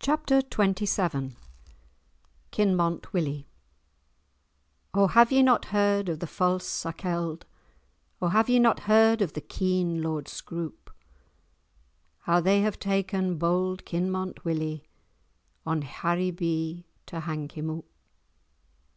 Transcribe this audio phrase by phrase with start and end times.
[0.00, 1.36] *Chapter XXVII*
[2.50, 3.46] *Kinmont Willie*
[4.92, 7.44] "O have ye not heard of the false Sakelde,
[8.20, 10.90] O have ye not heard of the keen Lord Scroope,
[12.22, 14.82] How they have taken bold Kinmont Willie
[15.64, 17.88] On Haribee to hang him oop?"